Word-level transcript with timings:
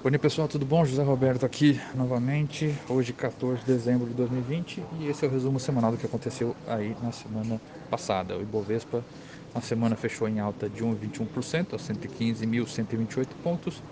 Bom 0.00 0.16
pessoal, 0.16 0.46
tudo 0.46 0.64
bom? 0.64 0.84
José 0.84 1.02
Roberto 1.02 1.44
aqui 1.44 1.80
novamente, 1.92 2.72
hoje 2.88 3.12
14 3.12 3.64
de 3.64 3.66
dezembro 3.66 4.06
de 4.06 4.14
2020 4.14 4.80
e 5.00 5.08
esse 5.08 5.24
é 5.24 5.28
o 5.28 5.30
resumo 5.30 5.58
semanal 5.58 5.90
do 5.90 5.98
que 5.98 6.06
aconteceu 6.06 6.54
aí 6.68 6.96
na 7.02 7.10
semana 7.10 7.60
passada. 7.90 8.38
O 8.38 8.40
Ibovespa 8.40 9.04
na 9.52 9.60
semana 9.60 9.96
fechou 9.96 10.28
em 10.28 10.38
alta 10.38 10.70
de 10.70 10.84
1,21% 10.84 11.74
a 11.74 11.78
115.128 11.78 13.26
pontos, 13.42 13.82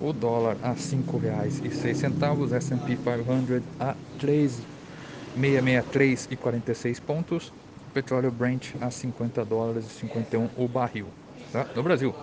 o 0.00 0.12
dólar 0.12 0.58
a 0.62 0.70
R$ 0.70 0.76
5,06, 0.76 2.52
S&P 2.52 2.96
500 2.96 3.64
a 3.80 3.96
3,663,46 4.20 7.00
pontos, 7.00 7.52
o 7.88 7.92
petróleo 7.92 8.30
Brent 8.30 8.76
a 8.80 8.92
50 8.92 9.44
dólares 9.44 9.86
e 9.86 9.90
51 9.90 10.50
o 10.56 10.68
barril, 10.68 11.08
tá? 11.50 11.66
No 11.74 11.82
Brasil, 11.82 12.14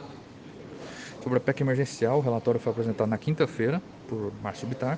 Sobre 1.22 1.38
a 1.38 1.42
PEC 1.42 1.62
emergencial, 1.62 2.20
o 2.20 2.22
relatório 2.22 2.60
foi 2.60 2.72
apresentado 2.72 3.10
na 3.10 3.18
quinta-feira 3.18 3.82
por 4.08 4.32
Márcio 4.42 4.68
Bittar. 4.68 4.98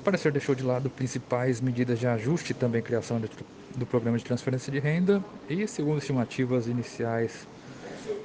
O 0.00 0.02
parecer 0.02 0.32
deixou 0.32 0.54
de 0.54 0.62
lado 0.62 0.90
principais 0.90 1.60
medidas 1.60 1.98
de 1.98 2.06
ajuste 2.06 2.52
e 2.52 2.54
também 2.54 2.82
criação 2.82 3.20
de, 3.20 3.30
do 3.76 3.86
programa 3.86 4.18
de 4.18 4.24
transferência 4.24 4.72
de 4.72 4.78
renda 4.78 5.22
e, 5.48 5.66
segundo 5.68 5.98
estimativas 5.98 6.66
iniciais 6.66 7.46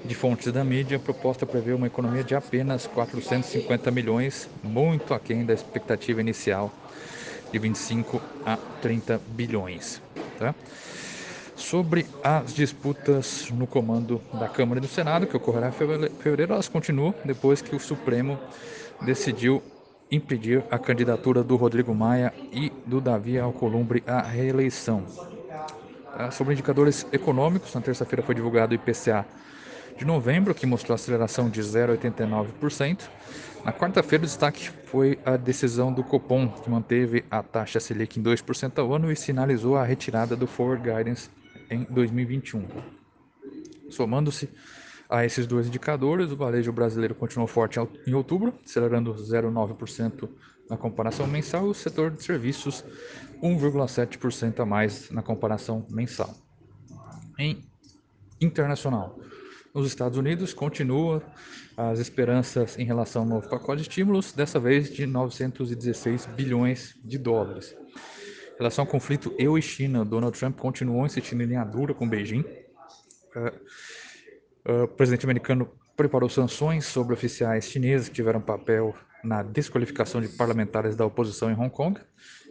de 0.03 0.15
fontes 0.15 0.51
da 0.51 0.63
mídia, 0.63 0.97
a 0.97 0.99
proposta 0.99 1.45
prevê 1.45 1.73
uma 1.73 1.87
economia 1.87 2.23
de 2.23 2.33
apenas 2.33 2.87
450 2.87 3.91
milhões, 3.91 4.49
muito 4.63 5.13
aquém 5.13 5.45
da 5.45 5.53
expectativa 5.53 6.21
inicial 6.21 6.73
de 7.51 7.59
25 7.59 8.21
a 8.45 8.57
30 8.81 9.21
bilhões. 9.27 10.01
Tá? 10.39 10.55
Sobre 11.57 12.05
as 12.23 12.53
disputas 12.53 13.49
no 13.49 13.65
comando 13.65 14.21
da 14.33 14.47
Câmara 14.47 14.77
e 14.77 14.81
do 14.81 14.87
Senado, 14.87 15.25
que 15.25 15.35
ocorrerá 15.35 15.69
em 15.69 15.71
fevereiro, 15.71 16.53
elas 16.53 16.69
continuam 16.69 17.15
depois 17.25 17.63
que 17.63 17.75
o 17.75 17.79
Supremo 17.79 18.39
decidiu 19.01 19.61
impedir 20.09 20.63
a 20.69 20.77
candidatura 20.77 21.43
do 21.43 21.55
Rodrigo 21.55 21.93
Maia 21.95 22.31
e 22.53 22.71
do 22.85 23.01
Davi 23.01 23.39
Alcolumbre 23.39 24.03
à 24.05 24.21
reeleição. 24.21 25.03
Ah, 26.13 26.29
sobre 26.29 26.53
indicadores 26.53 27.07
econômicos, 27.11 27.73
na 27.73 27.81
terça-feira 27.81 28.21
foi 28.21 28.35
divulgado 28.35 28.73
o 28.73 28.75
IPCA 28.75 29.25
de 29.97 30.05
novembro, 30.05 30.53
que 30.53 30.65
mostrou 30.67 30.93
aceleração 30.93 31.49
de 31.49 31.59
0,89%. 31.61 33.09
Na 33.65 33.73
quarta-feira, 33.73 34.23
o 34.23 34.27
destaque 34.27 34.69
foi 34.85 35.19
a 35.25 35.35
decisão 35.35 35.91
do 35.91 36.03
Copom, 36.03 36.47
que 36.49 36.69
manteve 36.69 37.25
a 37.29 37.41
taxa 37.41 37.79
Selic 37.79 38.19
em 38.19 38.23
2% 38.23 38.77
ao 38.77 38.93
ano 38.93 39.11
e 39.11 39.15
sinalizou 39.15 39.75
a 39.75 39.83
retirada 39.83 40.35
do 40.35 40.45
Forward 40.45 40.83
Guidance 40.83 41.29
em 41.69 41.83
2021. 41.83 42.65
Somando-se 43.89 44.49
a 45.09 45.25
esses 45.25 45.47
dois 45.47 45.67
indicadores, 45.67 46.31
o 46.31 46.35
varejo 46.35 46.71
brasileiro 46.71 47.15
continuou 47.15 47.47
forte 47.47 47.79
em 48.05 48.13
outubro, 48.13 48.53
acelerando 48.65 49.13
0,9% 49.13 50.29
na 50.69 50.75
comparação 50.75 51.25
mensal, 51.25 51.67
e 51.67 51.69
o 51.69 51.73
setor 51.73 52.11
de 52.11 52.21
serviços 52.21 52.83
1,7% 53.41 54.59
a 54.59 54.65
mais 54.65 55.09
na 55.09 55.21
comparação 55.21 55.85
mensal. 55.89 56.35
Em 57.39 57.63
internacional, 58.41 59.17
nos 59.73 59.87
Estados 59.87 60.17
Unidos 60.17 60.53
continua 60.53 61.23
as 61.77 61.99
esperanças 61.99 62.77
em 62.77 62.83
relação 62.83 63.21
ao 63.21 63.27
novo 63.27 63.49
pacote 63.49 63.83
de 63.83 63.89
estímulos, 63.89 64.33
dessa 64.33 64.59
vez 64.59 64.91
de 64.91 65.05
916 65.05 66.25
bilhões 66.35 66.97
de 67.03 67.17
dólares. 67.17 67.75
Relação 68.57 68.83
ao 68.85 68.87
conflito 68.87 69.33
eu 69.37 69.55
e 69.55 69.61
China, 69.61 70.03
Donald 70.03 70.37
Trump 70.37 70.57
continuou 70.57 71.05
insistindo 71.05 71.43
em 71.43 71.45
linha 71.45 71.63
dura 71.63 71.93
com 71.93 72.09
Beijing. 72.09 72.43
Uh, 73.35 74.71
uh, 74.71 74.83
o 74.83 74.87
presidente 74.87 75.27
americano 75.27 75.69
preparou 75.95 76.27
sanções 76.27 76.85
sobre 76.85 77.13
oficiais 77.13 77.65
chineses 77.65 78.09
que 78.09 78.15
tiveram 78.15 78.41
papel 78.41 78.95
na 79.23 79.43
desqualificação 79.43 80.19
de 80.21 80.29
parlamentares 80.29 80.95
da 80.95 81.05
oposição 81.05 81.51
em 81.51 81.53
Hong 81.53 81.69
Kong. 81.69 82.01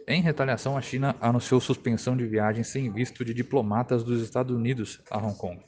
Em 0.07 0.21
retaliação, 0.21 0.77
a 0.77 0.81
China 0.81 1.13
anunciou 1.19 1.59
suspensão 1.59 2.15
de 2.15 2.25
viagens 2.25 2.67
sem 2.67 2.89
visto 2.89 3.25
de 3.25 3.33
diplomatas 3.33 4.01
dos 4.01 4.21
Estados 4.21 4.55
Unidos 4.55 5.01
a 5.11 5.17
Hong 5.17 5.37
Kong. 5.37 5.61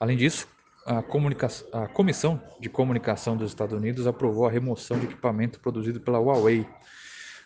Além 0.00 0.16
disso, 0.16 0.48
a, 0.84 0.98
a, 0.98 1.88
Comissão 1.88 2.42
de 2.58 2.68
Comunicação 2.68 3.36
dos 3.36 3.52
Estados 3.52 3.78
Unidos 3.78 4.08
aprovou 4.08 4.48
a 4.48 4.50
remoção 4.50 4.98
de 4.98 5.06
equipamento 5.06 5.60
produzido 5.60 6.00
pela 6.00 6.18
Huawei 6.18 6.66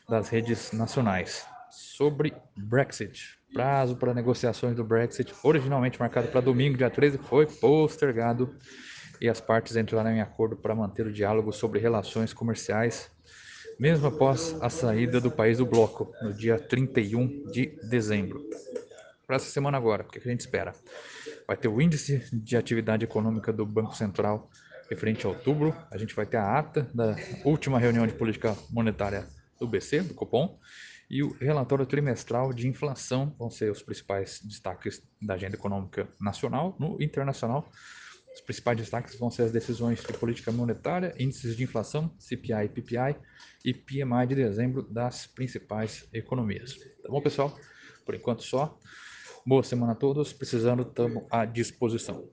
das 0.09 0.31
redes 0.31 0.73
nacionais 0.73 1.52
sobre 1.73 2.35
Brexit. 2.57 3.39
Prazo 3.53 3.97
para 3.97 4.15
negociações 4.15 4.77
do 4.77 4.85
Brexit, 4.85 5.35
originalmente 5.43 5.99
marcado 5.99 6.29
para 6.29 6.41
domingo, 6.41 6.77
dia 6.77 6.91
13, 6.91 7.19
foi 7.19 7.47
postergado 7.47 8.55
e 9.21 9.29
as 9.29 9.41
partes 9.41 9.77
entraram 9.77 10.11
em 10.11 10.21
acordo 10.21 10.57
para 10.57 10.75
manter 10.75 11.07
o 11.07 11.13
diálogo 11.13 11.53
sobre 11.53 11.81
relações 11.81 12.33
comerciais, 12.33 13.11
mesmo 13.79 14.07
após 14.07 14.57
a 14.61 14.69
saída 14.69 15.21
do 15.21 15.31
país 15.31 15.59
do 15.59 15.67
bloco, 15.67 16.13
no 16.23 16.33
dia 16.33 16.59
31 16.59 17.51
de 17.51 17.79
dezembro. 17.89 18.45
Para 19.27 19.37
essa 19.37 19.51
semana 19.51 19.79
agora, 19.79 20.03
o 20.03 20.07
que 20.09 20.19
a 20.19 20.31
gente 20.31 20.41
espera? 20.41 20.75
Vai 21.47 21.57
ter 21.57 21.69
o 21.69 21.81
índice 21.81 22.23
de 22.33 22.57
atividade 22.57 23.05
econômica 23.05 23.53
do 23.53 23.65
Banco 23.65 23.97
Central 23.97 24.51
referente 24.91 25.25
a 25.25 25.31
outubro, 25.31 25.75
a 25.91 25.97
gente 25.97 26.15
vai 26.15 26.27
ter 26.27 26.37
a 26.37 26.59
ata 26.59 26.87
da 26.93 27.17
última 27.45 27.79
reunião 27.79 28.07
de 28.07 28.13
política 28.13 28.55
monetária 28.71 29.27
do 29.59 29.67
BC, 29.67 30.03
do 30.03 30.15
Copom, 30.15 30.59
e 31.13 31.23
o 31.23 31.37
relatório 31.39 31.85
trimestral 31.85 32.55
de 32.55 32.67
inflação 32.67 33.37
vão 33.39 33.51
ser 33.51 33.71
os 33.71 33.83
principais 33.83 34.41
destaques 34.43 35.07
da 35.21 35.35
agenda 35.35 35.57
econômica 35.57 36.09
nacional. 36.19 36.75
No 36.81 36.97
internacional, 37.03 37.71
os 38.35 38.41
principais 38.41 38.79
destaques 38.79 39.19
vão 39.19 39.31
ser 39.31 39.43
as 39.43 39.53
decisões 39.53 40.03
de 40.03 40.15
política 40.15 40.51
monetária, 40.51 41.15
índices 41.19 41.55
de 41.55 41.65
inflação, 41.65 42.11
CPI 42.19 42.65
e 42.65 42.69
PPI 42.71 43.17
e 43.63 43.75
PMI 43.75 44.27
de 44.27 44.37
dezembro 44.37 44.83
das 44.91 45.27
principais 45.27 46.09
economias. 46.15 46.79
Tá 47.03 47.11
bom, 47.11 47.21
pessoal? 47.21 47.55
Por 48.07 48.15
enquanto 48.15 48.43
só. 48.43 48.79
Boa 49.45 49.63
semana 49.63 49.93
a 49.93 49.97
todos. 49.97 50.33
Precisando, 50.33 50.83
estamos 50.83 51.25
à 51.31 51.45
disposição. 51.45 52.27